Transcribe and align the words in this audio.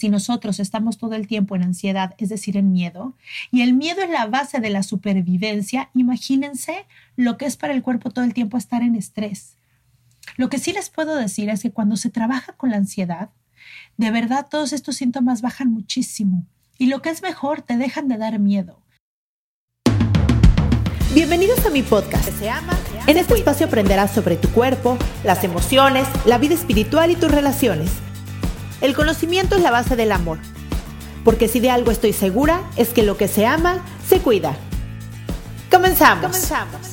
Si 0.00 0.08
nosotros 0.08 0.60
estamos 0.60 0.96
todo 0.96 1.14
el 1.14 1.26
tiempo 1.26 1.54
en 1.54 1.62
ansiedad, 1.62 2.14
es 2.16 2.30
decir, 2.30 2.56
en 2.56 2.72
miedo, 2.72 3.12
y 3.50 3.60
el 3.60 3.74
miedo 3.74 4.00
es 4.00 4.08
la 4.08 4.26
base 4.26 4.58
de 4.58 4.70
la 4.70 4.82
supervivencia, 4.82 5.90
imagínense 5.94 6.86
lo 7.16 7.36
que 7.36 7.44
es 7.44 7.58
para 7.58 7.74
el 7.74 7.82
cuerpo 7.82 8.10
todo 8.10 8.24
el 8.24 8.32
tiempo 8.32 8.56
estar 8.56 8.82
en 8.82 8.96
estrés. 8.96 9.56
Lo 10.38 10.48
que 10.48 10.58
sí 10.58 10.72
les 10.72 10.88
puedo 10.88 11.16
decir 11.16 11.50
es 11.50 11.60
que 11.60 11.70
cuando 11.70 11.98
se 11.98 12.08
trabaja 12.08 12.54
con 12.54 12.70
la 12.70 12.78
ansiedad, 12.78 13.28
de 13.98 14.10
verdad 14.10 14.46
todos 14.50 14.72
estos 14.72 14.96
síntomas 14.96 15.42
bajan 15.42 15.70
muchísimo. 15.70 16.46
Y 16.78 16.86
lo 16.86 17.02
que 17.02 17.10
es 17.10 17.20
mejor, 17.20 17.60
te 17.60 17.76
dejan 17.76 18.08
de 18.08 18.16
dar 18.16 18.38
miedo. 18.38 18.80
Bienvenidos 21.12 21.66
a 21.66 21.70
mi 21.70 21.82
podcast. 21.82 22.30
En 23.06 23.18
este 23.18 23.34
espacio 23.34 23.66
aprenderás 23.66 24.12
sobre 24.12 24.36
tu 24.36 24.48
cuerpo, 24.48 24.96
las 25.24 25.44
emociones, 25.44 26.08
la 26.24 26.38
vida 26.38 26.54
espiritual 26.54 27.10
y 27.10 27.16
tus 27.16 27.30
relaciones 27.30 27.90
el 28.80 28.94
conocimiento 28.94 29.56
es 29.56 29.62
la 29.62 29.70
base 29.70 29.96
del 29.96 30.12
amor. 30.12 30.38
Porque 31.24 31.48
si 31.48 31.60
de 31.60 31.70
algo 31.70 31.90
estoy 31.90 32.12
segura 32.12 32.62
es 32.76 32.90
que 32.90 33.02
lo 33.02 33.16
que 33.16 33.28
se 33.28 33.46
ama, 33.46 33.84
se 34.08 34.20
cuida. 34.20 34.56
Comenzamos. 35.70 36.26
Comenzamos. 36.26 36.89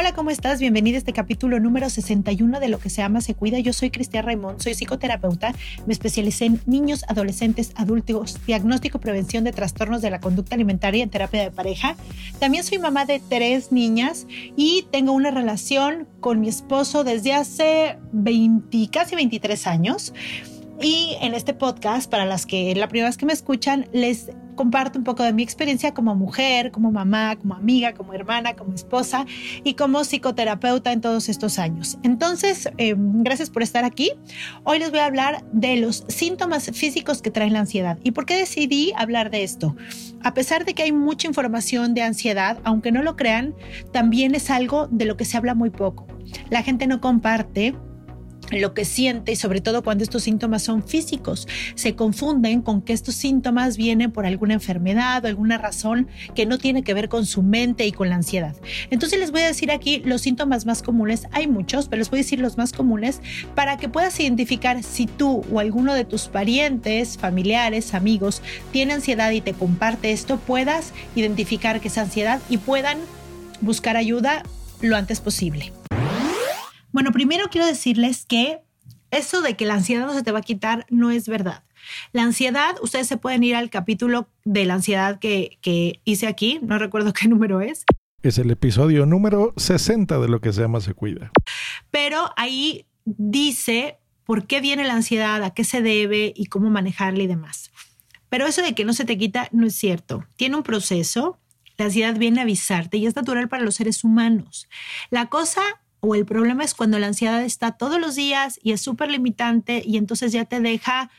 Hola, 0.00 0.14
¿cómo 0.14 0.30
estás? 0.30 0.60
Bienvenido 0.60 0.94
a 0.94 0.98
este 0.98 1.12
capítulo 1.12 1.58
número 1.58 1.90
61 1.90 2.60
de 2.60 2.68
Lo 2.68 2.78
que 2.78 2.88
se 2.88 3.02
ama 3.02 3.20
se 3.20 3.34
cuida. 3.34 3.58
Yo 3.58 3.72
soy 3.72 3.90
Cristian 3.90 4.24
Raimond, 4.24 4.60
soy 4.60 4.74
psicoterapeuta, 4.74 5.52
me 5.86 5.92
especialicé 5.92 6.44
en 6.44 6.60
niños, 6.66 7.04
adolescentes, 7.08 7.72
adultos, 7.74 8.38
diagnóstico 8.46 9.00
prevención 9.00 9.42
de 9.42 9.50
trastornos 9.50 10.00
de 10.00 10.10
la 10.10 10.20
conducta 10.20 10.54
alimentaria 10.54 11.02
en 11.02 11.10
terapia 11.10 11.42
de 11.42 11.50
pareja. 11.50 11.96
También 12.38 12.62
soy 12.62 12.78
mamá 12.78 13.06
de 13.06 13.20
tres 13.28 13.72
niñas 13.72 14.28
y 14.54 14.86
tengo 14.92 15.10
una 15.10 15.32
relación 15.32 16.06
con 16.20 16.38
mi 16.38 16.48
esposo 16.48 17.02
desde 17.02 17.32
hace 17.32 17.98
20, 18.12 18.90
casi 18.92 19.16
23 19.16 19.66
años. 19.66 20.12
Y 20.80 21.16
en 21.20 21.34
este 21.34 21.54
podcast, 21.54 22.08
para 22.08 22.24
las 22.24 22.46
que 22.46 22.74
la 22.76 22.88
primera 22.88 23.08
vez 23.08 23.16
que 23.16 23.26
me 23.26 23.32
escuchan, 23.32 23.88
les 23.92 24.30
comparto 24.54 24.98
un 24.98 25.04
poco 25.04 25.22
de 25.22 25.32
mi 25.32 25.42
experiencia 25.42 25.94
como 25.94 26.14
mujer, 26.14 26.70
como 26.70 26.92
mamá, 26.92 27.36
como 27.36 27.54
amiga, 27.54 27.94
como 27.94 28.12
hermana, 28.12 28.54
como 28.54 28.74
esposa 28.74 29.24
y 29.64 29.74
como 29.74 30.04
psicoterapeuta 30.04 30.92
en 30.92 31.00
todos 31.00 31.28
estos 31.28 31.58
años. 31.58 31.98
Entonces, 32.02 32.68
eh, 32.76 32.94
gracias 32.96 33.50
por 33.50 33.62
estar 33.62 33.84
aquí. 33.84 34.12
Hoy 34.64 34.78
les 34.78 34.90
voy 34.90 35.00
a 35.00 35.06
hablar 35.06 35.44
de 35.52 35.76
los 35.76 36.04
síntomas 36.08 36.70
físicos 36.72 37.22
que 37.22 37.30
traen 37.30 37.52
la 37.52 37.60
ansiedad. 37.60 37.98
¿Y 38.04 38.12
por 38.12 38.26
qué 38.26 38.36
decidí 38.36 38.92
hablar 38.96 39.30
de 39.30 39.44
esto? 39.44 39.76
A 40.22 40.34
pesar 40.34 40.64
de 40.64 40.74
que 40.74 40.84
hay 40.84 40.92
mucha 40.92 41.26
información 41.26 41.94
de 41.94 42.02
ansiedad, 42.02 42.58
aunque 42.62 42.92
no 42.92 43.02
lo 43.02 43.16
crean, 43.16 43.54
también 43.92 44.34
es 44.34 44.50
algo 44.50 44.88
de 44.88 45.06
lo 45.06 45.16
que 45.16 45.24
se 45.24 45.36
habla 45.36 45.54
muy 45.54 45.70
poco. 45.70 46.06
La 46.50 46.62
gente 46.62 46.86
no 46.86 47.00
comparte 47.00 47.74
lo 48.50 48.74
que 48.74 48.84
siente 48.84 49.32
y 49.32 49.36
sobre 49.36 49.60
todo 49.60 49.82
cuando 49.82 50.04
estos 50.04 50.22
síntomas 50.22 50.62
son 50.62 50.82
físicos. 50.82 51.46
Se 51.74 51.94
confunden 51.94 52.62
con 52.62 52.82
que 52.82 52.92
estos 52.92 53.14
síntomas 53.14 53.76
vienen 53.76 54.10
por 54.10 54.26
alguna 54.26 54.54
enfermedad 54.54 55.24
o 55.24 55.28
alguna 55.28 55.58
razón 55.58 56.08
que 56.34 56.46
no 56.46 56.58
tiene 56.58 56.82
que 56.82 56.94
ver 56.94 57.08
con 57.08 57.26
su 57.26 57.42
mente 57.42 57.86
y 57.86 57.92
con 57.92 58.08
la 58.08 58.16
ansiedad. 58.16 58.54
Entonces 58.90 59.18
les 59.18 59.30
voy 59.30 59.42
a 59.42 59.46
decir 59.46 59.70
aquí 59.70 60.02
los 60.04 60.22
síntomas 60.22 60.66
más 60.66 60.82
comunes. 60.82 61.26
Hay 61.32 61.46
muchos, 61.46 61.88
pero 61.88 62.00
les 62.00 62.10
voy 62.10 62.20
a 62.20 62.22
decir 62.22 62.40
los 62.40 62.56
más 62.56 62.72
comunes 62.72 63.20
para 63.54 63.76
que 63.76 63.88
puedas 63.88 64.18
identificar 64.20 64.82
si 64.82 65.06
tú 65.06 65.44
o 65.52 65.60
alguno 65.60 65.94
de 65.94 66.04
tus 66.04 66.28
parientes, 66.28 67.18
familiares, 67.18 67.94
amigos 67.94 68.42
tiene 68.72 68.94
ansiedad 68.94 69.30
y 69.30 69.40
te 69.40 69.52
comparte 69.52 70.12
esto, 70.12 70.38
puedas 70.38 70.92
identificar 71.14 71.80
que 71.80 71.88
es 71.88 71.98
ansiedad 71.98 72.40
y 72.48 72.58
puedan 72.58 72.98
buscar 73.60 73.96
ayuda 73.96 74.42
lo 74.80 74.96
antes 74.96 75.20
posible. 75.20 75.72
Bueno, 76.98 77.12
primero 77.12 77.46
quiero 77.48 77.64
decirles 77.64 78.26
que 78.26 78.58
eso 79.12 79.40
de 79.40 79.54
que 79.54 79.66
la 79.66 79.74
ansiedad 79.74 80.04
no 80.04 80.14
se 80.14 80.24
te 80.24 80.32
va 80.32 80.40
a 80.40 80.42
quitar 80.42 80.84
no 80.90 81.12
es 81.12 81.28
verdad. 81.28 81.62
La 82.10 82.24
ansiedad, 82.24 82.74
ustedes 82.82 83.06
se 83.06 83.16
pueden 83.16 83.44
ir 83.44 83.54
al 83.54 83.70
capítulo 83.70 84.28
de 84.44 84.64
la 84.64 84.74
ansiedad 84.74 85.20
que, 85.20 85.58
que 85.60 86.00
hice 86.04 86.26
aquí, 86.26 86.58
no 86.60 86.76
recuerdo 86.76 87.12
qué 87.20 87.28
número 87.28 87.60
es. 87.60 87.84
Es 88.20 88.38
el 88.38 88.50
episodio 88.50 89.06
número 89.06 89.54
60 89.56 90.18
de 90.18 90.26
lo 90.26 90.40
que 90.40 90.52
se 90.52 90.62
llama 90.62 90.80
Se 90.80 90.92
Cuida. 90.92 91.30
Pero 91.92 92.32
ahí 92.36 92.84
dice 93.04 94.00
por 94.24 94.48
qué 94.48 94.60
viene 94.60 94.82
la 94.82 94.94
ansiedad, 94.94 95.44
a 95.44 95.54
qué 95.54 95.62
se 95.62 95.82
debe 95.82 96.32
y 96.34 96.46
cómo 96.46 96.68
manejarla 96.68 97.22
y 97.22 97.28
demás. 97.28 97.70
Pero 98.28 98.44
eso 98.44 98.60
de 98.60 98.74
que 98.74 98.84
no 98.84 98.92
se 98.92 99.04
te 99.04 99.16
quita 99.16 99.48
no 99.52 99.68
es 99.68 99.76
cierto. 99.76 100.24
Tiene 100.34 100.56
un 100.56 100.64
proceso. 100.64 101.38
La 101.76 101.84
ansiedad 101.84 102.18
viene 102.18 102.40
a 102.40 102.42
avisarte 102.42 102.96
y 102.96 103.06
es 103.06 103.14
natural 103.14 103.48
para 103.48 103.62
los 103.62 103.76
seres 103.76 104.02
humanos. 104.02 104.68
La 105.10 105.26
cosa 105.26 105.62
o 106.00 106.14
el 106.14 106.24
problema 106.24 106.64
es 106.64 106.74
cuando 106.74 106.98
la 106.98 107.08
ansiedad 107.08 107.42
está 107.42 107.72
todos 107.72 108.00
los 108.00 108.14
días 108.14 108.58
y 108.62 108.72
es 108.72 108.80
súper 108.80 109.10
limitante 109.10 109.82
y 109.84 109.96
entonces 109.96 110.32
ya 110.32 110.44
te 110.44 110.60
deja, 110.60 111.10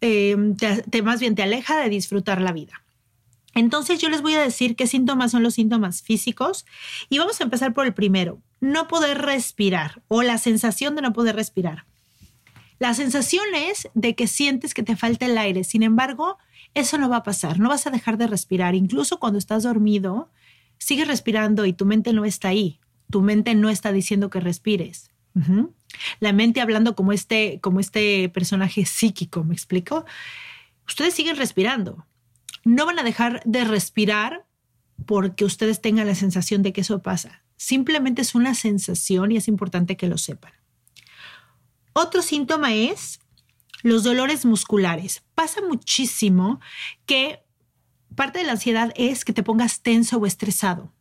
em, 0.00 0.56
te, 0.56 1.02
más 1.02 1.20
bien 1.20 1.34
te 1.34 1.42
aleja 1.42 1.78
de 1.78 1.88
disfrutar 1.88 2.40
la 2.40 2.52
vida. 2.52 2.82
Entonces 3.54 3.98
yo 3.98 4.10
les 4.10 4.22
voy 4.22 4.34
a 4.34 4.40
decir 4.40 4.76
qué 4.76 4.86
síntomas 4.86 5.32
son 5.32 5.42
los 5.42 5.54
síntomas 5.54 6.02
físicos 6.02 6.66
y 7.08 7.18
vamos 7.18 7.40
a 7.40 7.44
empezar 7.44 7.72
por 7.72 7.86
el 7.86 7.94
primero, 7.94 8.40
no 8.60 8.86
poder 8.86 9.18
respirar 9.18 10.02
o 10.08 10.22
la 10.22 10.38
sensación 10.38 10.94
de 10.94 11.02
no 11.02 11.12
poder 11.12 11.34
respirar. 11.34 11.86
La 12.78 12.94
sensación 12.94 13.44
es 13.54 13.88
de 13.94 14.14
que 14.14 14.26
sientes 14.26 14.72
que 14.72 14.82
te 14.82 14.96
falta 14.96 15.26
el 15.26 15.36
aire, 15.36 15.64
sin 15.64 15.82
embargo, 15.82 16.38
eso 16.74 16.96
no 16.96 17.08
va 17.08 17.16
a 17.16 17.22
pasar, 17.22 17.58
no 17.58 17.68
vas 17.68 17.86
a 17.86 17.90
dejar 17.90 18.16
de 18.16 18.26
respirar, 18.26 18.74
incluso 18.74 19.18
cuando 19.18 19.38
estás 19.38 19.64
dormido, 19.64 20.30
sigues 20.78 21.08
respirando 21.08 21.66
y 21.66 21.72
tu 21.72 21.84
mente 21.84 22.12
no 22.12 22.24
está 22.24 22.48
ahí 22.48 22.79
tu 23.10 23.22
mente 23.22 23.54
no 23.54 23.70
está 23.70 23.92
diciendo 23.92 24.30
que 24.30 24.40
respires. 24.40 25.10
La 26.18 26.32
mente 26.32 26.60
hablando 26.60 26.94
como 26.94 27.12
este, 27.12 27.60
como 27.60 27.80
este 27.80 28.28
personaje 28.28 28.84
psíquico, 28.84 29.44
¿me 29.44 29.54
explico? 29.54 30.04
Ustedes 30.86 31.14
siguen 31.14 31.36
respirando. 31.36 32.06
No 32.64 32.84
van 32.84 32.98
a 32.98 33.04
dejar 33.04 33.42
de 33.44 33.64
respirar 33.64 34.44
porque 35.06 35.44
ustedes 35.44 35.80
tengan 35.80 36.06
la 36.06 36.14
sensación 36.14 36.62
de 36.62 36.72
que 36.72 36.82
eso 36.82 37.02
pasa. 37.02 37.42
Simplemente 37.56 38.22
es 38.22 38.34
una 38.34 38.54
sensación 38.54 39.32
y 39.32 39.36
es 39.36 39.48
importante 39.48 39.96
que 39.96 40.08
lo 40.08 40.18
sepan. 40.18 40.52
Otro 41.92 42.22
síntoma 42.22 42.74
es 42.74 43.20
los 43.82 44.02
dolores 44.02 44.44
musculares. 44.44 45.22
Pasa 45.34 45.60
muchísimo 45.62 46.60
que 47.06 47.42
parte 48.20 48.38
de 48.38 48.44
la 48.44 48.52
ansiedad 48.52 48.92
es 48.96 49.24
que 49.24 49.32
te 49.32 49.42
pongas 49.42 49.80
tenso 49.80 50.18
o 50.18 50.26
estresado, 50.26 50.92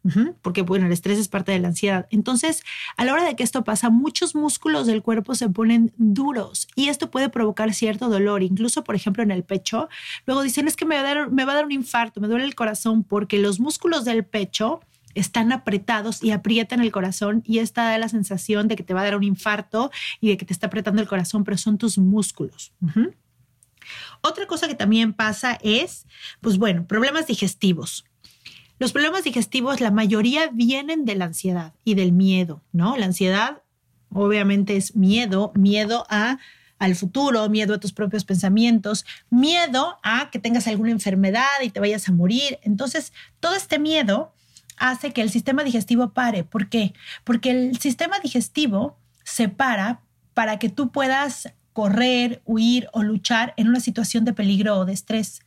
porque 0.42 0.62
bueno, 0.62 0.86
el 0.86 0.94
estrés 0.94 1.20
es 1.20 1.28
parte 1.28 1.52
de 1.52 1.60
la 1.60 1.68
ansiedad. 1.68 2.08
Entonces, 2.12 2.64
a 2.96 3.04
la 3.04 3.12
hora 3.12 3.26
de 3.26 3.36
que 3.36 3.44
esto 3.44 3.66
pasa, 3.66 3.90
muchos 3.90 4.36
músculos 4.36 4.88
del 4.88 5.02
cuerpo 5.02 5.36
se 5.36 5.50
ponen 5.50 5.92
duros 5.98 6.70
y 6.78 6.88
esto 6.88 7.12
puede 7.12 7.28
provocar 7.28 7.74
cierto 7.74 8.08
dolor, 8.08 8.42
incluso 8.42 8.86
por 8.86 8.96
ejemplo 8.96 9.22
en 9.22 9.32
el 9.32 9.44
pecho. 9.44 9.90
Luego 10.28 10.44
dicen, 10.44 10.70
es 10.70 10.78
que 10.78 10.86
me 10.86 10.96
va 10.96 11.02
a 11.02 11.04
dar, 11.04 11.30
me 11.30 11.44
va 11.44 11.52
a 11.52 11.56
dar 11.56 11.66
un 11.66 11.74
infarto, 11.74 12.22
me 12.22 12.30
duele 12.30 12.46
el 12.46 12.56
corazón 12.56 13.04
porque 13.04 13.38
los 13.38 13.60
músculos 13.60 14.06
del 14.06 14.24
pecho 14.24 14.80
están 15.14 15.52
apretados 15.52 16.24
y 16.24 16.32
aprietan 16.32 16.80
el 16.80 16.94
corazón 16.94 17.44
y 17.46 17.60
esta 17.60 17.84
da 17.84 17.98
la 17.98 18.08
sensación 18.08 18.70
de 18.70 18.78
que 18.78 18.84
te 18.84 18.94
va 18.94 19.02
a 19.02 19.04
dar 19.04 19.18
un 19.18 19.26
infarto 19.26 19.92
y 20.22 20.30
de 20.30 20.38
que 20.38 20.46
te 20.46 20.54
está 20.54 20.68
apretando 20.68 21.02
el 21.02 21.08
corazón, 21.10 21.44
pero 21.44 21.58
son 21.58 21.78
tus 21.78 21.98
músculos. 21.98 22.72
Otra 24.22 24.48
cosa 24.48 24.68
que 24.68 24.76
también 24.76 25.14
pasa 25.14 25.58
es, 25.62 26.06
pues 26.42 26.58
bueno, 26.58 26.86
problemas 26.86 27.28
digestivos. 27.28 28.06
Los 28.80 28.94
problemas 28.94 29.24
digestivos, 29.24 29.82
la 29.82 29.92
mayoría 29.92 30.50
vienen 30.52 31.06
de 31.06 31.16
la 31.16 31.26
ansiedad 31.26 31.74
y 31.84 31.96
del 31.96 32.12
miedo, 32.12 32.64
¿no? 32.72 32.96
La 32.98 33.08
ansiedad 33.08 33.62
obviamente 34.12 34.76
es 34.78 34.96
miedo, 34.96 35.52
miedo 35.56 36.06
a 36.10 36.40
al 36.80 36.96
futuro, 36.96 37.50
miedo 37.50 37.74
a 37.74 37.80
tus 37.80 37.92
propios 37.92 38.24
pensamientos, 38.24 39.06
miedo 39.30 40.00
a 40.02 40.30
que 40.32 40.40
tengas 40.40 40.66
alguna 40.66 40.92
enfermedad 40.92 41.44
y 41.62 41.70
te 41.70 41.82
vayas 41.82 42.08
a 42.08 42.14
morir. 42.14 42.58
Entonces, 42.64 43.12
todo 43.42 43.56
este 43.56 43.80
miedo 43.80 44.34
hace 44.78 45.12
que 45.12 45.22
el 45.22 45.30
sistema 45.30 45.66
digestivo 45.66 46.14
pare. 46.14 46.46
¿Por 46.46 46.70
qué? 46.70 46.94
Porque 47.26 47.52
el 47.52 47.78
sistema 47.80 48.20
digestivo 48.20 48.98
se 49.26 49.50
para 49.50 50.02
para 50.34 50.58
que 50.58 50.70
tú 50.70 50.90
puedas 50.92 51.54
correr, 51.74 52.42
huir 52.46 52.88
o 52.94 53.04
luchar 53.04 53.54
en 53.58 53.68
una 53.68 53.80
situación 53.80 54.26
de 54.26 54.34
peligro 54.34 54.78
o 54.78 54.86
de 54.86 54.94
estrés. 54.94 55.42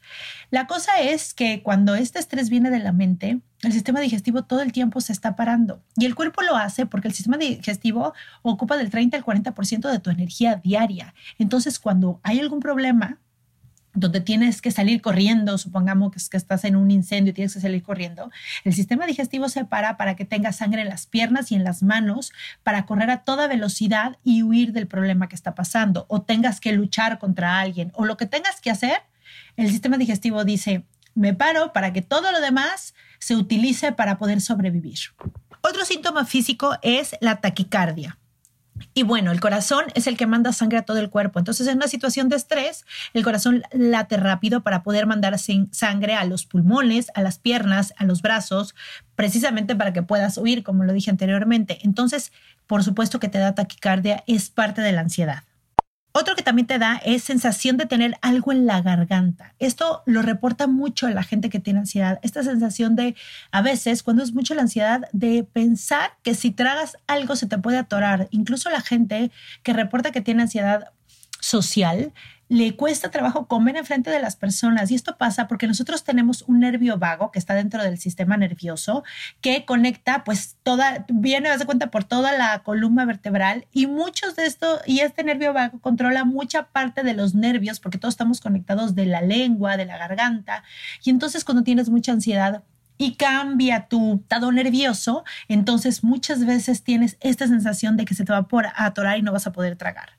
La 0.50 0.66
cosa 0.66 1.00
es 1.00 1.34
que 1.34 1.62
cuando 1.62 1.94
este 1.94 2.18
estrés 2.18 2.50
viene 2.50 2.70
de 2.70 2.78
la 2.78 2.92
mente, 2.92 3.40
el 3.62 3.72
sistema 3.72 4.00
digestivo 4.00 4.42
todo 4.42 4.60
el 4.60 4.72
tiempo 4.72 5.00
se 5.00 5.12
está 5.12 5.36
parando 5.36 5.82
y 5.96 6.04
el 6.06 6.14
cuerpo 6.14 6.42
lo 6.42 6.56
hace 6.56 6.86
porque 6.86 7.08
el 7.08 7.14
sistema 7.14 7.36
digestivo 7.36 8.12
ocupa 8.42 8.76
del 8.76 8.90
30 8.90 9.16
al 9.16 9.24
40% 9.24 9.90
de 9.90 9.98
tu 9.98 10.10
energía 10.10 10.56
diaria. 10.56 11.14
Entonces, 11.38 11.78
cuando 11.78 12.20
hay 12.22 12.40
algún 12.40 12.60
problema, 12.60 13.18
donde 13.94 14.20
tienes 14.20 14.62
que 14.62 14.70
salir 14.70 15.02
corriendo, 15.02 15.58
supongamos 15.58 16.12
que, 16.12 16.36
estás 16.36 16.64
en 16.64 16.76
un 16.76 16.90
incendio 16.90 17.30
y 17.30 17.34
tienes 17.34 17.54
que 17.54 17.60
salir 17.60 17.82
corriendo, 17.82 18.30
el 18.64 18.72
sistema 18.72 19.06
digestivo 19.06 19.48
se 19.48 19.64
para 19.64 19.96
para 19.96 20.16
que 20.16 20.24
tengas 20.24 20.56
sangre 20.56 20.82
en 20.82 20.88
las 20.88 21.06
piernas 21.06 21.52
y 21.52 21.54
en 21.54 21.64
las 21.64 21.82
manos 21.82 22.32
para 22.62 22.86
correr 22.86 23.10
a 23.10 23.24
toda 23.24 23.48
velocidad 23.48 24.18
y 24.24 24.42
huir 24.42 24.72
del 24.72 24.86
problema 24.86 25.28
que 25.28 25.36
está 25.36 25.54
pasando, 25.54 26.06
o 26.08 26.22
tengas 26.22 26.60
que 26.60 26.72
luchar 26.72 27.18
contra 27.18 27.60
alguien, 27.60 27.92
o 27.94 28.04
lo 28.04 28.16
que 28.16 28.26
tengas 28.26 28.60
que 28.60 28.70
hacer, 28.70 29.02
el 29.56 29.70
sistema 29.70 29.98
digestivo 29.98 30.44
dice, 30.44 30.84
me 31.14 31.34
paro 31.34 31.72
para 31.72 31.92
que 31.92 32.02
todo 32.02 32.32
lo 32.32 32.40
demás 32.40 32.94
se 33.18 33.36
utilice 33.36 33.92
para 33.92 34.18
poder 34.18 34.40
sobrevivir. 34.40 34.98
Otro 35.60 35.84
síntoma 35.84 36.24
físico 36.24 36.76
es 36.82 37.14
la 37.20 37.40
taquicardia. 37.40 38.18
Y 38.94 39.02
bueno, 39.02 39.30
el 39.30 39.40
corazón 39.40 39.84
es 39.94 40.06
el 40.06 40.16
que 40.16 40.26
manda 40.26 40.52
sangre 40.52 40.78
a 40.78 40.82
todo 40.82 40.98
el 40.98 41.10
cuerpo. 41.10 41.38
Entonces, 41.38 41.66
en 41.66 41.76
una 41.76 41.88
situación 41.88 42.28
de 42.28 42.36
estrés, 42.36 42.84
el 43.14 43.24
corazón 43.24 43.62
late 43.72 44.16
rápido 44.16 44.62
para 44.62 44.82
poder 44.82 45.06
mandar 45.06 45.36
sangre 45.38 46.14
a 46.14 46.24
los 46.24 46.46
pulmones, 46.46 47.10
a 47.14 47.22
las 47.22 47.38
piernas, 47.38 47.94
a 47.96 48.04
los 48.04 48.22
brazos, 48.22 48.74
precisamente 49.16 49.74
para 49.76 49.92
que 49.92 50.02
puedas 50.02 50.38
huir, 50.38 50.62
como 50.62 50.84
lo 50.84 50.92
dije 50.92 51.10
anteriormente. 51.10 51.78
Entonces, 51.82 52.32
por 52.66 52.84
supuesto 52.84 53.20
que 53.20 53.28
te 53.28 53.38
da 53.38 53.54
taquicardia, 53.54 54.24
es 54.26 54.50
parte 54.50 54.80
de 54.82 54.92
la 54.92 55.00
ansiedad. 55.00 55.44
Otro 56.12 56.36
que 56.36 56.42
también 56.42 56.66
te 56.66 56.78
da 56.78 57.00
es 57.04 57.24
sensación 57.24 57.78
de 57.78 57.86
tener 57.86 58.16
algo 58.20 58.52
en 58.52 58.66
la 58.66 58.82
garganta. 58.82 59.54
Esto 59.58 60.02
lo 60.04 60.20
reporta 60.20 60.66
mucho 60.66 61.06
a 61.06 61.10
la 61.10 61.22
gente 61.22 61.48
que 61.48 61.58
tiene 61.58 61.80
ansiedad. 61.80 62.18
Esta 62.22 62.42
sensación 62.42 62.96
de, 62.96 63.14
a 63.50 63.62
veces, 63.62 64.02
cuando 64.02 64.22
es 64.22 64.34
mucho 64.34 64.54
la 64.54 64.62
ansiedad, 64.62 65.08
de 65.12 65.42
pensar 65.44 66.12
que 66.22 66.34
si 66.34 66.50
tragas 66.50 66.98
algo 67.06 67.34
se 67.34 67.46
te 67.46 67.56
puede 67.56 67.78
atorar. 67.78 68.28
Incluso 68.30 68.68
la 68.68 68.82
gente 68.82 69.30
que 69.62 69.72
reporta 69.72 70.12
que 70.12 70.20
tiene 70.20 70.42
ansiedad 70.42 70.90
social 71.40 72.12
le 72.52 72.76
cuesta 72.76 73.10
trabajo 73.10 73.46
comer 73.46 73.78
enfrente 73.78 74.10
de 74.10 74.20
las 74.20 74.36
personas. 74.36 74.90
Y 74.90 74.94
esto 74.94 75.16
pasa 75.16 75.48
porque 75.48 75.66
nosotros 75.66 76.04
tenemos 76.04 76.42
un 76.42 76.60
nervio 76.60 76.98
vago 76.98 77.30
que 77.30 77.38
está 77.38 77.54
dentro 77.54 77.82
del 77.82 77.96
sistema 77.96 78.36
nervioso 78.36 79.04
que 79.40 79.64
conecta, 79.64 80.22
pues, 80.22 80.58
toda, 80.62 81.06
viene, 81.08 81.48
a 81.48 81.56
de 81.56 81.64
cuenta, 81.64 81.90
por 81.90 82.04
toda 82.04 82.30
la 82.32 82.58
columna 82.58 83.06
vertebral 83.06 83.66
y 83.72 83.86
muchos 83.86 84.36
de 84.36 84.44
esto, 84.44 84.82
y 84.84 85.00
este 85.00 85.24
nervio 85.24 85.54
vago 85.54 85.80
controla 85.80 86.26
mucha 86.26 86.64
parte 86.64 87.02
de 87.02 87.14
los 87.14 87.34
nervios 87.34 87.80
porque 87.80 87.96
todos 87.96 88.12
estamos 88.12 88.42
conectados 88.42 88.94
de 88.94 89.06
la 89.06 89.22
lengua, 89.22 89.78
de 89.78 89.86
la 89.86 89.96
garganta. 89.96 90.62
Y 91.02 91.08
entonces 91.08 91.44
cuando 91.44 91.62
tienes 91.62 91.88
mucha 91.88 92.12
ansiedad, 92.12 92.62
y 92.98 93.16
cambia 93.16 93.88
tu 93.88 94.20
estado 94.22 94.52
nervioso, 94.52 95.24
entonces 95.48 96.04
muchas 96.04 96.46
veces 96.46 96.84
tienes 96.84 97.16
esta 97.20 97.46
sensación 97.48 97.96
de 97.96 98.04
que 98.04 98.14
se 98.14 98.24
te 98.24 98.32
va 98.32 98.46
a 98.74 98.84
atorar 98.86 99.18
y 99.18 99.22
no 99.22 99.32
vas 99.32 99.46
a 99.46 99.52
poder 99.52 99.76
tragar. 99.76 100.10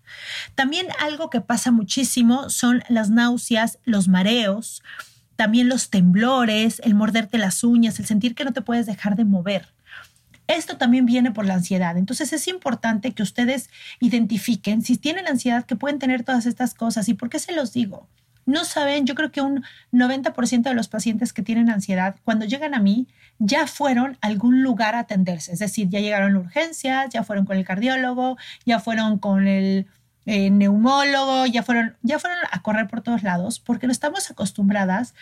También 0.55 0.87
algo 0.99 1.29
que 1.29 1.41
pasa 1.41 1.71
muchísimo 1.71 2.49
son 2.49 2.83
las 2.89 3.09
náuseas, 3.09 3.79
los 3.85 4.07
mareos, 4.07 4.83
también 5.35 5.69
los 5.69 5.89
temblores, 5.89 6.81
el 6.83 6.95
morderte 6.95 7.37
las 7.37 7.63
uñas, 7.63 7.99
el 7.99 8.05
sentir 8.05 8.35
que 8.35 8.45
no 8.45 8.53
te 8.53 8.61
puedes 8.61 8.85
dejar 8.85 9.15
de 9.15 9.25
mover. 9.25 9.73
Esto 10.47 10.77
también 10.77 11.05
viene 11.05 11.31
por 11.31 11.45
la 11.45 11.55
ansiedad. 11.55 11.97
Entonces 11.97 12.33
es 12.33 12.47
importante 12.47 13.13
que 13.13 13.23
ustedes 13.23 13.69
identifiquen 13.99 14.81
si 14.81 14.97
tienen 14.97 15.27
ansiedad 15.27 15.65
que 15.65 15.75
pueden 15.75 15.99
tener 15.99 16.23
todas 16.23 16.45
estas 16.45 16.73
cosas. 16.73 17.07
¿Y 17.07 17.13
por 17.13 17.29
qué 17.29 17.39
se 17.39 17.53
los 17.53 17.71
digo? 17.73 18.09
No 18.45 18.65
saben, 18.65 19.05
yo 19.05 19.15
creo 19.15 19.31
que 19.31 19.41
un 19.41 19.63
90% 19.91 20.63
de 20.63 20.73
los 20.73 20.87
pacientes 20.87 21.33
que 21.33 21.41
tienen 21.41 21.69
ansiedad, 21.69 22.15
cuando 22.23 22.45
llegan 22.45 22.73
a 22.73 22.79
mí, 22.79 23.07
ya 23.39 23.67
fueron 23.67 24.17
a 24.21 24.27
algún 24.27 24.63
lugar 24.63 24.95
a 24.95 24.99
atenderse. 24.99 25.53
Es 25.53 25.59
decir, 25.59 25.89
ya 25.89 25.99
llegaron 25.99 26.35
a 26.35 26.39
urgencias, 26.39 27.09
ya 27.09 27.23
fueron 27.23 27.45
con 27.45 27.57
el 27.57 27.65
cardiólogo, 27.65 28.37
ya 28.65 28.79
fueron 28.79 29.17
con 29.17 29.47
el 29.47 29.87
eh, 30.25 30.49
neumólogo, 30.49 31.45
ya 31.45 31.63
fueron, 31.63 31.95
ya 32.01 32.19
fueron 32.19 32.39
a 32.51 32.61
correr 32.61 32.87
por 32.87 33.01
todos 33.01 33.23
lados, 33.23 33.59
porque 33.59 33.87
no 33.87 33.93
estamos 33.93 34.29
acostumbradas 34.29 35.13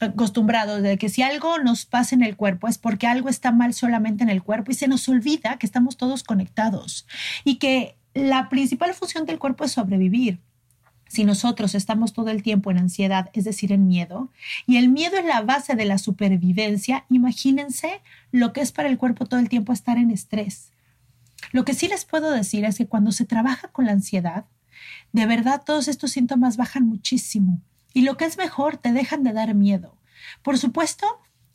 acostumbrados 0.00 0.82
de 0.82 0.96
que 0.96 1.10
si 1.10 1.22
algo 1.22 1.58
nos 1.58 1.84
pasa 1.84 2.14
en 2.14 2.22
el 2.22 2.34
cuerpo 2.36 2.68
es 2.68 2.78
porque 2.78 3.06
algo 3.06 3.28
está 3.28 3.52
mal 3.52 3.74
solamente 3.74 4.22
en 4.22 4.30
el 4.30 4.42
cuerpo 4.42 4.70
y 4.70 4.74
se 4.74 4.88
nos 4.88 5.06
olvida 5.08 5.58
que 5.58 5.66
estamos 5.66 5.98
todos 5.98 6.22
conectados 6.22 7.06
y 7.44 7.56
que 7.56 7.96
la 8.14 8.48
principal 8.48 8.94
función 8.94 9.26
del 9.26 9.38
cuerpo 9.38 9.64
es 9.64 9.72
sobrevivir 9.72 10.40
si 11.10 11.24
nosotros 11.24 11.74
estamos 11.74 12.12
todo 12.12 12.30
el 12.30 12.44
tiempo 12.44 12.70
en 12.70 12.78
ansiedad, 12.78 13.30
es 13.32 13.42
decir, 13.42 13.72
en 13.72 13.88
miedo, 13.88 14.30
y 14.64 14.76
el 14.76 14.88
miedo 14.88 15.18
es 15.18 15.24
la 15.24 15.42
base 15.42 15.74
de 15.74 15.84
la 15.84 15.98
supervivencia, 15.98 17.04
imagínense 17.10 18.00
lo 18.30 18.52
que 18.52 18.60
es 18.60 18.70
para 18.70 18.88
el 18.88 18.96
cuerpo 18.96 19.26
todo 19.26 19.40
el 19.40 19.48
tiempo 19.48 19.72
estar 19.72 19.98
en 19.98 20.12
estrés. 20.12 20.70
Lo 21.50 21.64
que 21.64 21.74
sí 21.74 21.88
les 21.88 22.04
puedo 22.04 22.30
decir 22.30 22.64
es 22.64 22.78
que 22.78 22.86
cuando 22.86 23.10
se 23.10 23.24
trabaja 23.24 23.68
con 23.68 23.86
la 23.86 23.92
ansiedad, 23.92 24.44
de 25.12 25.26
verdad 25.26 25.62
todos 25.66 25.88
estos 25.88 26.12
síntomas 26.12 26.56
bajan 26.56 26.86
muchísimo. 26.86 27.60
Y 27.92 28.02
lo 28.02 28.16
que 28.16 28.24
es 28.24 28.38
mejor, 28.38 28.76
te 28.76 28.92
dejan 28.92 29.24
de 29.24 29.32
dar 29.32 29.52
miedo. 29.54 29.96
Por 30.44 30.58
supuesto, 30.58 31.06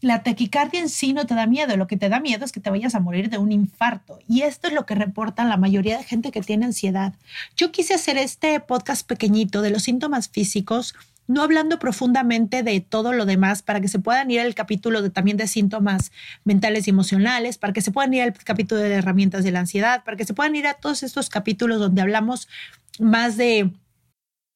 la 0.01 0.23
taquicardia 0.23 0.79
en 0.79 0.89
sí 0.89 1.13
no 1.13 1.25
te 1.25 1.35
da 1.35 1.47
miedo, 1.47 1.77
lo 1.77 1.87
que 1.87 1.97
te 1.97 2.09
da 2.09 2.19
miedo 2.19 2.45
es 2.45 2.51
que 2.51 2.59
te 2.59 2.69
vayas 2.69 2.95
a 2.95 2.99
morir 2.99 3.29
de 3.29 3.37
un 3.37 3.51
infarto. 3.51 4.19
Y 4.27 4.41
esto 4.41 4.67
es 4.67 4.73
lo 4.73 4.85
que 4.85 4.95
reportan 4.95 5.49
la 5.49 5.57
mayoría 5.57 5.97
de 5.97 6.03
gente 6.03 6.31
que 6.31 6.41
tiene 6.41 6.65
ansiedad. 6.65 7.13
Yo 7.55 7.71
quise 7.71 7.93
hacer 7.93 8.17
este 8.17 8.59
podcast 8.59 9.07
pequeñito 9.07 9.61
de 9.61 9.71
los 9.71 9.83
síntomas 9.83 10.29
físicos, 10.29 10.93
no 11.27 11.41
hablando 11.41 11.79
profundamente 11.79 12.61
de 12.61 12.79
todo 12.81 13.13
lo 13.13 13.25
demás, 13.25 13.63
para 13.63 13.81
que 13.81 13.87
se 13.87 13.97
puedan 13.97 14.29
ir 14.29 14.41
al 14.41 14.53
capítulo 14.53 15.01
de, 15.01 15.09
también 15.09 15.37
de 15.37 15.47
síntomas 15.47 16.11
mentales 16.43 16.85
y 16.87 16.91
emocionales, 16.91 17.57
para 17.57 17.73
que 17.73 17.81
se 17.81 17.91
puedan 17.91 18.13
ir 18.13 18.21
al 18.21 18.33
capítulo 18.33 18.81
de 18.81 18.93
herramientas 18.93 19.43
de 19.43 19.51
la 19.51 19.61
ansiedad, 19.61 20.03
para 20.03 20.17
que 20.17 20.25
se 20.25 20.33
puedan 20.33 20.55
ir 20.55 20.67
a 20.67 20.75
todos 20.75 21.01
estos 21.01 21.29
capítulos 21.29 21.79
donde 21.79 22.01
hablamos 22.01 22.47
más 22.99 23.37
de 23.37 23.71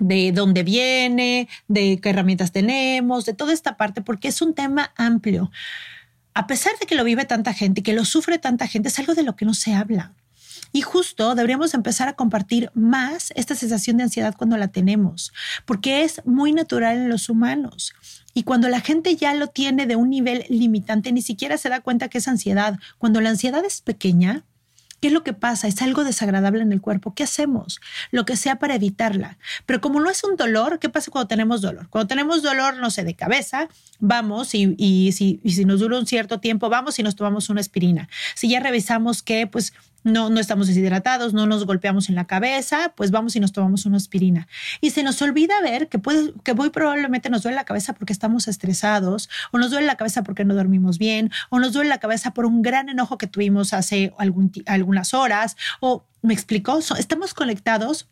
De 0.00 0.32
dónde 0.32 0.64
viene, 0.64 1.48
de 1.68 2.00
qué 2.00 2.10
herramientas 2.10 2.50
tenemos, 2.50 3.24
de 3.24 3.34
toda 3.34 3.52
esta 3.52 3.76
parte, 3.76 4.02
porque 4.02 4.28
es 4.28 4.42
un 4.42 4.54
tema 4.54 4.92
amplio. 4.96 5.52
A 6.34 6.46
pesar 6.46 6.72
de 6.80 6.86
que 6.86 6.96
lo 6.96 7.04
vive 7.04 7.24
tanta 7.24 7.52
gente 7.52 7.80
y 7.80 7.82
que 7.84 7.92
lo 7.92 8.04
sufre 8.04 8.38
tanta 8.38 8.66
gente, 8.66 8.88
es 8.88 8.98
algo 8.98 9.14
de 9.14 9.22
lo 9.22 9.36
que 9.36 9.44
no 9.44 9.54
se 9.54 9.74
habla. 9.74 10.12
Y 10.72 10.82
justo 10.82 11.34
deberíamos 11.34 11.74
empezar 11.74 12.08
a 12.08 12.14
compartir 12.14 12.70
más 12.74 13.32
esta 13.34 13.54
sensación 13.54 13.96
de 13.96 14.04
ansiedad 14.04 14.34
cuando 14.36 14.56
la 14.56 14.68
tenemos, 14.68 15.32
porque 15.64 16.02
es 16.04 16.22
muy 16.24 16.52
natural 16.52 16.96
en 16.96 17.08
los 17.08 17.28
humanos. 17.28 17.92
Y 18.34 18.44
cuando 18.44 18.68
la 18.68 18.80
gente 18.80 19.16
ya 19.16 19.34
lo 19.34 19.48
tiene 19.48 19.86
de 19.86 19.96
un 19.96 20.10
nivel 20.10 20.44
limitante, 20.48 21.10
ni 21.10 21.22
siquiera 21.22 21.58
se 21.58 21.68
da 21.68 21.80
cuenta 21.80 22.08
que 22.08 22.18
es 22.18 22.28
ansiedad. 22.28 22.78
Cuando 22.98 23.20
la 23.20 23.30
ansiedad 23.30 23.64
es 23.64 23.80
pequeña, 23.80 24.44
¿Qué 25.00 25.08
es 25.08 25.12
lo 25.14 25.24
que 25.24 25.32
pasa? 25.32 25.66
Es 25.66 25.80
algo 25.82 26.04
desagradable 26.04 26.62
en 26.62 26.72
el 26.72 26.80
cuerpo. 26.80 27.14
¿Qué 27.14 27.22
hacemos? 27.22 27.80
Lo 28.10 28.24
que 28.24 28.36
sea 28.36 28.56
para 28.56 28.74
evitarla. 28.74 29.38
Pero 29.66 29.80
como 29.80 30.00
no 30.00 30.10
es 30.10 30.22
un 30.24 30.36
dolor, 30.36 30.78
¿qué 30.78 30.88
pasa 30.88 31.10
cuando 31.10 31.28
tenemos 31.28 31.62
dolor? 31.62 31.88
Cuando 31.88 32.06
tenemos 32.08 32.42
dolor, 32.42 32.76
no 32.76 32.90
sé, 32.90 33.04
de 33.04 33.14
cabeza, 33.14 33.68
vamos 33.98 34.54
y, 34.54 35.12
si, 35.12 35.40
y 35.42 35.52
si 35.52 35.64
nos 35.64 35.80
dura 35.80 35.98
un 35.98 36.06
cierto 36.06 36.40
tiempo, 36.40 36.68
vamos 36.68 36.98
y 36.98 37.02
nos 37.02 37.16
tomamos 37.16 37.48
una 37.48 37.60
aspirina. 37.60 38.08
Si 38.34 38.48
ya 38.48 38.60
revisamos 38.60 39.22
que, 39.22 39.46
pues, 39.46 39.72
no, 40.04 40.30
no 40.30 40.40
estamos 40.40 40.66
deshidratados, 40.66 41.34
no 41.34 41.46
nos 41.46 41.66
golpeamos 41.66 42.08
en 42.08 42.14
la 42.14 42.26
cabeza, 42.26 42.92
pues 42.96 43.10
vamos 43.10 43.36
y 43.36 43.40
nos 43.40 43.52
tomamos 43.52 43.86
una 43.86 43.96
aspirina. 43.96 44.48
Y 44.80 44.90
se 44.90 45.02
nos 45.02 45.20
olvida 45.22 45.60
ver 45.62 45.88
que, 45.88 45.98
puede, 45.98 46.32
que 46.44 46.54
muy 46.54 46.70
probablemente 46.70 47.30
nos 47.30 47.42
duele 47.42 47.56
la 47.56 47.64
cabeza 47.64 47.92
porque 47.92 48.12
estamos 48.12 48.48
estresados, 48.48 49.28
o 49.52 49.58
nos 49.58 49.70
duele 49.70 49.86
la 49.86 49.96
cabeza 49.96 50.22
porque 50.22 50.44
no 50.44 50.54
dormimos 50.54 50.98
bien, 50.98 51.30
o 51.50 51.58
nos 51.58 51.72
duele 51.72 51.88
la 51.88 51.98
cabeza 51.98 52.32
por 52.32 52.46
un 52.46 52.62
gran 52.62 52.88
enojo 52.88 53.18
que 53.18 53.26
tuvimos 53.26 53.72
hace 53.72 54.12
algunas 54.66 55.14
horas, 55.14 55.56
o 55.80 56.04
me 56.22 56.34
explicó, 56.34 56.78
estamos 56.98 57.34
conectados 57.34 58.08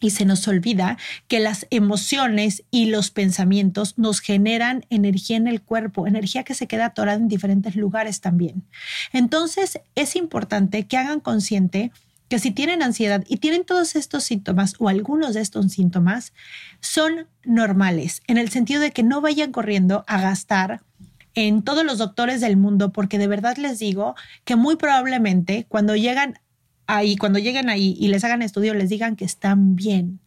y 0.00 0.10
se 0.10 0.24
nos 0.24 0.48
olvida 0.48 0.96
que 1.28 1.40
las 1.40 1.66
emociones 1.70 2.64
y 2.70 2.86
los 2.86 3.10
pensamientos 3.10 3.98
nos 3.98 4.20
generan 4.20 4.86
energía 4.90 5.36
en 5.36 5.46
el 5.46 5.62
cuerpo, 5.62 6.06
energía 6.06 6.42
que 6.42 6.54
se 6.54 6.66
queda 6.66 6.86
atorada 6.86 7.18
en 7.18 7.28
diferentes 7.28 7.76
lugares 7.76 8.20
también. 8.20 8.64
Entonces 9.12 9.80
es 9.94 10.16
importante 10.16 10.86
que 10.86 10.96
hagan 10.96 11.20
consciente 11.20 11.92
que 12.30 12.38
si 12.38 12.52
tienen 12.52 12.82
ansiedad 12.82 13.24
y 13.26 13.38
tienen 13.38 13.64
todos 13.64 13.96
estos 13.96 14.22
síntomas 14.22 14.74
o 14.78 14.88
algunos 14.88 15.34
de 15.34 15.40
estos 15.40 15.70
síntomas, 15.72 16.32
son 16.80 17.26
normales, 17.44 18.22
en 18.28 18.38
el 18.38 18.50
sentido 18.50 18.80
de 18.80 18.92
que 18.92 19.02
no 19.02 19.20
vayan 19.20 19.50
corriendo 19.50 20.04
a 20.06 20.20
gastar 20.20 20.80
en 21.34 21.62
todos 21.62 21.84
los 21.84 21.98
doctores 21.98 22.40
del 22.40 22.56
mundo, 22.56 22.92
porque 22.92 23.18
de 23.18 23.26
verdad 23.26 23.56
les 23.56 23.80
digo 23.80 24.14
que 24.44 24.56
muy 24.56 24.76
probablemente 24.76 25.66
cuando 25.68 25.96
llegan 25.96 26.38
ahí, 26.96 27.16
cuando 27.16 27.38
lleguen 27.38 27.68
ahí 27.68 27.96
y 27.98 28.08
les 28.08 28.24
hagan 28.24 28.42
estudio, 28.42 28.74
les 28.74 28.88
digan 28.88 29.16
que 29.16 29.24
están 29.24 29.76
bien. 29.76 30.20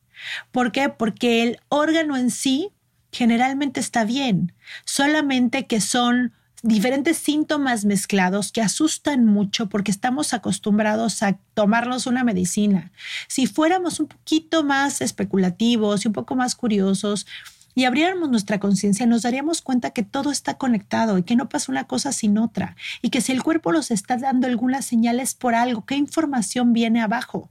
¿Por 0.52 0.72
qué? 0.72 0.90
Porque 0.90 1.44
el 1.44 1.60
órgano 1.70 2.18
en 2.18 2.32
sí 2.32 2.70
generalmente 3.12 3.80
está 3.80 4.06
bien, 4.06 4.54
solamente 4.86 5.68
que 5.68 5.82
son 5.82 6.34
diferentes 6.64 7.18
síntomas 7.18 7.84
mezclados 7.84 8.54
que 8.54 8.62
asustan 8.62 9.26
mucho 9.26 9.68
porque 9.68 9.92
estamos 9.92 10.34
acostumbrados 10.34 11.22
a 11.22 11.38
tomarnos 11.54 12.08
una 12.08 12.24
medicina. 12.24 12.92
Si 13.28 13.48
fuéramos 13.48 14.00
un 14.00 14.08
poquito 14.08 14.64
más 14.64 15.02
especulativos 15.02 16.04
y 16.04 16.08
un 16.08 16.14
poco 16.14 16.36
más 16.36 16.56
curiosos, 16.56 17.28
y 17.76 17.86
abriéramos 17.86 18.30
nuestra 18.30 18.60
conciencia, 18.60 19.06
nos 19.06 19.24
daríamos 19.24 19.62
cuenta 19.62 19.92
que 19.92 20.04
todo 20.04 20.32
está 20.32 20.58
conectado 20.58 21.18
y 21.18 21.24
que 21.24 21.36
no 21.36 21.50
pasa 21.50 21.72
una 21.72 21.86
cosa 21.86 22.12
sin 22.12 22.38
otra 22.38 22.76
y 23.02 23.10
que 23.10 23.22
si 23.22 23.32
el 23.32 23.44
cuerpo 23.44 23.72
nos 23.72 23.92
está 23.92 24.18
dando 24.18 24.48
algunas 24.48 24.86
señales 24.86 25.34
por 25.34 25.56
algo, 25.56 25.86
¿qué 25.86 25.96
información 25.96 26.74
viene 26.74 27.02
abajo? 27.02 27.50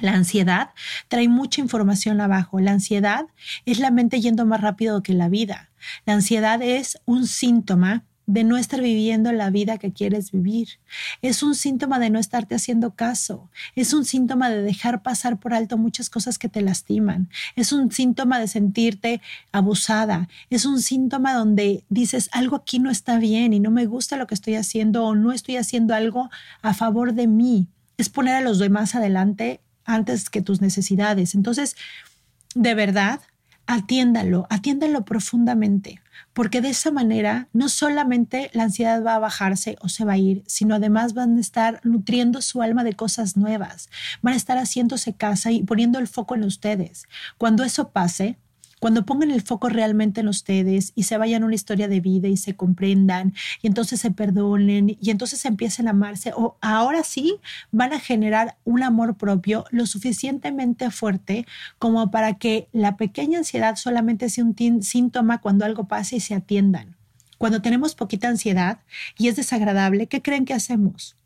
La 0.00 0.12
ansiedad 0.12 0.70
trae 1.08 1.28
mucha 1.28 1.60
información 1.60 2.20
abajo. 2.20 2.60
La 2.60 2.72
ansiedad 2.72 3.26
es 3.64 3.80
la 3.80 3.90
mente 3.90 4.20
yendo 4.20 4.46
más 4.46 4.60
rápido 4.60 5.02
que 5.02 5.14
la 5.14 5.28
vida. 5.28 5.70
La 6.04 6.12
ansiedad 6.12 6.62
es 6.62 7.00
un 7.04 7.26
síntoma 7.26 8.04
de 8.28 8.44
no 8.44 8.58
estar 8.58 8.82
viviendo 8.82 9.32
la 9.32 9.48
vida 9.48 9.78
que 9.78 9.90
quieres 9.90 10.32
vivir. 10.32 10.68
Es 11.22 11.42
un 11.42 11.54
síntoma 11.54 11.98
de 11.98 12.10
no 12.10 12.18
estarte 12.18 12.54
haciendo 12.54 12.94
caso. 12.94 13.48
Es 13.74 13.94
un 13.94 14.04
síntoma 14.04 14.50
de 14.50 14.62
dejar 14.62 15.02
pasar 15.02 15.40
por 15.40 15.54
alto 15.54 15.78
muchas 15.78 16.10
cosas 16.10 16.38
que 16.38 16.50
te 16.50 16.60
lastiman. 16.60 17.30
Es 17.56 17.72
un 17.72 17.90
síntoma 17.90 18.38
de 18.38 18.46
sentirte 18.46 19.22
abusada. 19.50 20.28
Es 20.50 20.66
un 20.66 20.82
síntoma 20.82 21.32
donde 21.32 21.84
dices 21.88 22.28
algo 22.32 22.56
aquí 22.56 22.78
no 22.78 22.90
está 22.90 23.18
bien 23.18 23.54
y 23.54 23.60
no 23.60 23.70
me 23.70 23.86
gusta 23.86 24.18
lo 24.18 24.26
que 24.26 24.34
estoy 24.34 24.56
haciendo 24.56 25.06
o 25.06 25.14
no 25.14 25.32
estoy 25.32 25.56
haciendo 25.56 25.94
algo 25.94 26.28
a 26.60 26.74
favor 26.74 27.14
de 27.14 27.26
mí. 27.26 27.66
Es 27.96 28.10
poner 28.10 28.34
a 28.34 28.42
los 28.42 28.58
demás 28.58 28.94
adelante 28.94 29.62
antes 29.86 30.28
que 30.28 30.42
tus 30.42 30.60
necesidades. 30.60 31.34
Entonces, 31.34 31.76
de 32.54 32.74
verdad, 32.74 33.20
atiéndalo, 33.68 34.46
atiéndalo 34.48 35.04
profundamente, 35.04 36.00
porque 36.32 36.62
de 36.62 36.70
esa 36.70 36.90
manera 36.90 37.48
no 37.52 37.68
solamente 37.68 38.50
la 38.54 38.62
ansiedad 38.62 39.04
va 39.04 39.14
a 39.14 39.18
bajarse 39.18 39.76
o 39.82 39.90
se 39.90 40.06
va 40.06 40.14
a 40.14 40.18
ir, 40.18 40.42
sino 40.46 40.74
además 40.74 41.12
van 41.12 41.36
a 41.36 41.40
estar 41.40 41.80
nutriendo 41.84 42.40
su 42.40 42.62
alma 42.62 42.82
de 42.82 42.94
cosas 42.94 43.36
nuevas, 43.36 43.90
van 44.22 44.32
a 44.32 44.38
estar 44.38 44.56
haciéndose 44.56 45.12
casa 45.12 45.52
y 45.52 45.62
poniendo 45.62 45.98
el 45.98 46.08
foco 46.08 46.34
en 46.34 46.44
ustedes. 46.44 47.04
Cuando 47.36 47.62
eso 47.62 47.90
pase, 47.90 48.38
cuando 48.80 49.04
pongan 49.04 49.30
el 49.30 49.42
foco 49.42 49.68
realmente 49.68 50.20
en 50.20 50.28
ustedes 50.28 50.92
y 50.94 51.04
se 51.04 51.18
vayan 51.18 51.42
a 51.42 51.46
una 51.46 51.54
historia 51.54 51.88
de 51.88 52.00
vida 52.00 52.28
y 52.28 52.36
se 52.36 52.56
comprendan 52.56 53.34
y 53.62 53.66
entonces 53.66 54.00
se 54.00 54.10
perdonen 54.10 54.96
y 55.00 55.10
entonces 55.10 55.44
empiecen 55.44 55.88
a 55.88 55.90
amarse 55.90 56.32
o 56.34 56.56
ahora 56.60 57.02
sí 57.02 57.36
van 57.70 57.92
a 57.92 58.00
generar 58.00 58.56
un 58.64 58.82
amor 58.82 59.16
propio 59.16 59.64
lo 59.70 59.86
suficientemente 59.86 60.90
fuerte 60.90 61.46
como 61.78 62.10
para 62.10 62.34
que 62.34 62.68
la 62.72 62.96
pequeña 62.96 63.38
ansiedad 63.38 63.76
solamente 63.76 64.28
sea 64.28 64.44
un 64.44 64.82
síntoma 64.82 65.40
cuando 65.40 65.64
algo 65.64 65.88
pase 65.88 66.16
y 66.16 66.20
se 66.20 66.34
atiendan. 66.34 66.96
Cuando 67.38 67.62
tenemos 67.62 67.94
poquita 67.94 68.28
ansiedad 68.28 68.80
y 69.16 69.28
es 69.28 69.36
desagradable, 69.36 70.08
¿qué 70.08 70.22
creen 70.22 70.44
que 70.44 70.54
hacemos? 70.54 71.16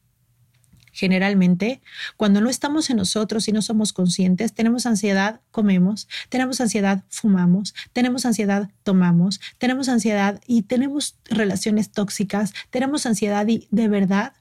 Generalmente, 0.92 1.80
cuando 2.18 2.42
no 2.42 2.50
estamos 2.50 2.90
en 2.90 2.98
nosotros 2.98 3.48
y 3.48 3.52
no 3.52 3.62
somos 3.62 3.94
conscientes, 3.94 4.52
tenemos 4.52 4.84
ansiedad, 4.84 5.40
comemos, 5.50 6.06
tenemos 6.28 6.60
ansiedad, 6.60 7.02
fumamos, 7.08 7.74
tenemos 7.94 8.26
ansiedad, 8.26 8.70
tomamos, 8.82 9.40
tenemos 9.56 9.88
ansiedad 9.88 10.40
y 10.46 10.62
tenemos 10.62 11.16
relaciones 11.24 11.90
tóxicas, 11.90 12.52
tenemos 12.70 13.06
ansiedad 13.06 13.48
y 13.48 13.68
de 13.70 13.88
verdad, 13.88 14.34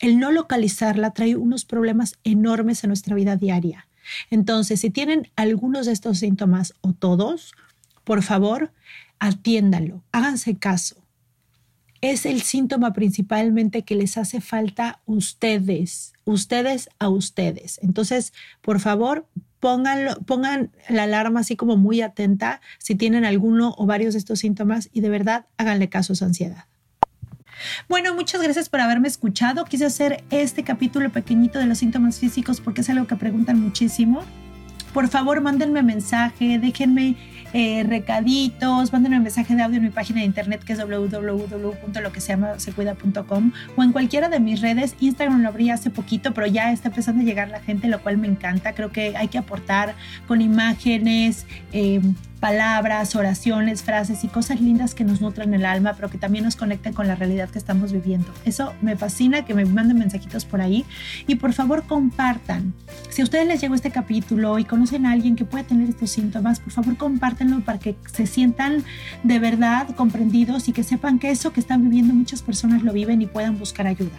el 0.00 0.18
no 0.18 0.32
localizarla 0.32 1.10
trae 1.10 1.36
unos 1.36 1.66
problemas 1.66 2.16
enormes 2.24 2.82
en 2.84 2.88
nuestra 2.88 3.14
vida 3.14 3.36
diaria. 3.36 3.86
Entonces, 4.30 4.80
si 4.80 4.88
tienen 4.88 5.30
algunos 5.36 5.84
de 5.86 5.92
estos 5.92 6.18
síntomas 6.18 6.72
o 6.80 6.94
todos, 6.94 7.52
por 8.04 8.22
favor, 8.22 8.72
atiéndalo, 9.18 10.02
háganse 10.12 10.56
caso 10.56 11.07
es 12.00 12.26
el 12.26 12.42
síntoma 12.42 12.92
principalmente 12.92 13.82
que 13.82 13.94
les 13.94 14.16
hace 14.18 14.40
falta 14.40 15.00
ustedes, 15.06 16.12
ustedes 16.24 16.88
a 16.98 17.08
ustedes. 17.08 17.80
Entonces, 17.82 18.32
por 18.62 18.80
favor, 18.80 19.26
pónganlo, 19.60 20.20
pongan 20.20 20.70
la 20.88 21.04
alarma 21.04 21.40
así 21.40 21.56
como 21.56 21.76
muy 21.76 22.00
atenta 22.00 22.60
si 22.78 22.94
tienen 22.94 23.24
alguno 23.24 23.74
o 23.76 23.86
varios 23.86 24.14
de 24.14 24.18
estos 24.18 24.40
síntomas 24.40 24.88
y 24.92 25.00
de 25.00 25.08
verdad 25.08 25.46
háganle 25.56 25.88
caso 25.88 26.12
a 26.12 26.16
su 26.16 26.24
ansiedad. 26.24 26.64
Bueno, 27.88 28.14
muchas 28.14 28.40
gracias 28.40 28.68
por 28.68 28.80
haberme 28.80 29.08
escuchado. 29.08 29.64
Quise 29.64 29.84
hacer 29.84 30.22
este 30.30 30.62
capítulo 30.62 31.10
pequeñito 31.10 31.58
de 31.58 31.66
los 31.66 31.78
síntomas 31.78 32.20
físicos 32.20 32.60
porque 32.60 32.82
es 32.82 32.90
algo 32.90 33.08
que 33.08 33.16
preguntan 33.16 33.60
muchísimo. 33.60 34.22
Por 34.92 35.08
favor, 35.08 35.40
mándenme 35.40 35.82
mensaje, 35.82 36.58
déjenme 36.58 37.16
eh, 37.52 37.84
recaditos, 37.86 38.92
mándenme 38.92 39.16
un 39.16 39.22
mensaje 39.22 39.54
de 39.54 39.62
audio 39.62 39.78
en 39.78 39.84
mi 39.84 39.90
página 39.90 40.20
de 40.20 40.26
internet 40.26 40.62
que 40.64 40.74
es 40.74 40.78
www.loqueseamasecuida.com 40.78 43.52
o 43.76 43.82
en 43.82 43.92
cualquiera 43.92 44.28
de 44.28 44.40
mis 44.40 44.60
redes. 44.60 44.94
Instagram 45.00 45.40
lo 45.42 45.48
abrí 45.48 45.70
hace 45.70 45.88
poquito, 45.90 46.34
pero 46.34 46.46
ya 46.46 46.70
está 46.72 46.88
empezando 46.88 47.22
a 47.22 47.24
llegar 47.24 47.48
la 47.48 47.60
gente, 47.60 47.88
lo 47.88 48.00
cual 48.00 48.18
me 48.18 48.28
encanta. 48.28 48.74
Creo 48.74 48.92
que 48.92 49.16
hay 49.16 49.28
que 49.28 49.38
aportar 49.38 49.94
con 50.26 50.40
imágenes, 50.40 51.46
eh, 51.72 52.00
palabras, 52.38 53.14
oraciones, 53.16 53.82
frases 53.82 54.24
y 54.24 54.28
cosas 54.28 54.60
lindas 54.60 54.94
que 54.94 55.04
nos 55.04 55.20
nutran 55.20 55.52
el 55.54 55.64
alma, 55.64 55.94
pero 55.94 56.08
que 56.08 56.18
también 56.18 56.44
nos 56.44 56.56
conecten 56.56 56.92
con 56.92 57.08
la 57.08 57.14
realidad 57.14 57.48
que 57.48 57.58
estamos 57.58 57.92
viviendo. 57.92 58.28
Eso 58.44 58.74
me 58.80 58.96
fascina, 58.96 59.44
que 59.44 59.54
me 59.54 59.64
manden 59.64 59.98
mensajitos 59.98 60.44
por 60.44 60.60
ahí 60.60 60.84
y 61.26 61.36
por 61.36 61.52
favor 61.52 61.84
compartan. 61.84 62.74
Si 63.10 63.22
a 63.22 63.24
ustedes 63.24 63.46
les 63.46 63.60
llegó 63.60 63.74
este 63.74 63.90
capítulo 63.90 64.58
y 64.58 64.64
conocen 64.64 65.06
a 65.06 65.12
alguien 65.12 65.36
que 65.36 65.44
puede 65.44 65.64
tener 65.64 65.88
estos 65.88 66.10
síntomas, 66.10 66.60
por 66.60 66.72
favor 66.72 66.96
compártenlo 66.96 67.60
para 67.60 67.78
que 67.78 67.96
se 68.12 68.26
sientan 68.26 68.84
de 69.22 69.38
verdad 69.38 69.88
comprendidos 69.96 70.68
y 70.68 70.72
que 70.72 70.84
sepan 70.84 71.18
que 71.18 71.30
eso 71.30 71.52
que 71.52 71.60
están 71.60 71.82
viviendo 71.82 72.14
muchas 72.14 72.42
personas 72.42 72.82
lo 72.82 72.92
viven 72.92 73.22
y 73.22 73.26
puedan 73.26 73.58
buscar 73.58 73.86
ayuda. 73.86 74.16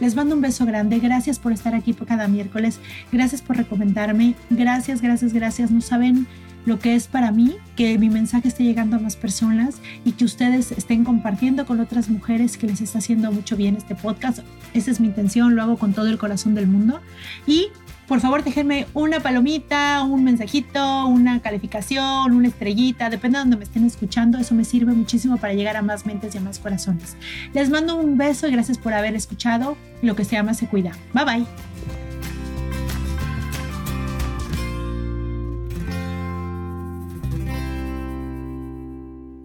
Les 0.00 0.14
mando 0.14 0.34
un 0.34 0.42
beso 0.42 0.66
grande. 0.66 0.98
Gracias 0.98 1.38
por 1.38 1.52
estar 1.52 1.74
aquí 1.74 1.94
cada 1.94 2.28
miércoles. 2.28 2.80
Gracias 3.12 3.40
por 3.40 3.56
recomendarme. 3.56 4.34
Gracias, 4.50 5.00
gracias, 5.00 5.32
gracias. 5.32 5.70
No 5.70 5.80
saben 5.80 6.26
lo 6.66 6.78
que 6.78 6.94
es 6.94 7.06
para 7.06 7.30
mí, 7.30 7.56
que 7.76 7.96
mi 7.96 8.10
mensaje 8.10 8.48
esté 8.48 8.64
llegando 8.64 8.96
a 8.96 8.98
más 8.98 9.16
personas 9.16 9.80
y 10.04 10.12
que 10.12 10.24
ustedes 10.24 10.72
estén 10.72 11.04
compartiendo 11.04 11.64
con 11.64 11.80
otras 11.80 12.10
mujeres 12.10 12.58
que 12.58 12.66
les 12.66 12.80
está 12.80 12.98
haciendo 12.98 13.32
mucho 13.32 13.56
bien 13.56 13.76
este 13.76 13.94
podcast. 13.94 14.40
Esa 14.74 14.90
es 14.90 15.00
mi 15.00 15.06
intención, 15.06 15.54
lo 15.54 15.62
hago 15.62 15.78
con 15.78 15.94
todo 15.94 16.08
el 16.08 16.18
corazón 16.18 16.54
del 16.54 16.66
mundo. 16.66 17.00
Y 17.46 17.68
por 18.08 18.20
favor 18.20 18.44
déjenme 18.44 18.86
una 18.94 19.20
palomita, 19.20 20.02
un 20.02 20.24
mensajito, 20.24 21.06
una 21.06 21.40
calificación, 21.40 22.32
una 22.32 22.48
estrellita, 22.48 23.10
depende 23.10 23.38
de 23.38 23.44
donde 23.44 23.56
me 23.56 23.64
estén 23.64 23.84
escuchando, 23.84 24.38
eso 24.38 24.54
me 24.54 24.64
sirve 24.64 24.92
muchísimo 24.92 25.38
para 25.38 25.54
llegar 25.54 25.76
a 25.76 25.82
más 25.82 26.04
mentes 26.04 26.34
y 26.34 26.38
a 26.38 26.40
más 26.40 26.58
corazones. 26.58 27.16
Les 27.54 27.70
mando 27.70 27.96
un 27.96 28.18
beso 28.18 28.48
y 28.48 28.50
gracias 28.50 28.78
por 28.78 28.92
haber 28.92 29.14
escuchado. 29.14 29.76
Lo 30.02 30.14
que 30.14 30.24
se 30.24 30.36
llama 30.36 30.54
se 30.54 30.66
cuida. 30.66 30.92
Bye 31.14 31.24
bye. 31.24 31.75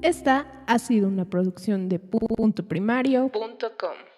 Esta 0.02 0.64
ha 0.66 0.80
sido 0.80 1.08
una 1.08 1.26
producción 1.26 1.88
de 1.88 2.00
puntoprimario.com. 2.00 4.11